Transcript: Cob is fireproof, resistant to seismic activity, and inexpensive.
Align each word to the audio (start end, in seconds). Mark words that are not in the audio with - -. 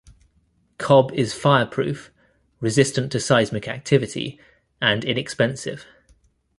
Cob 0.79 1.11
is 1.13 1.31
fireproof, 1.35 2.09
resistant 2.59 3.11
to 3.11 3.19
seismic 3.19 3.67
activity, 3.67 4.39
and 4.81 5.05
inexpensive. 5.05 5.85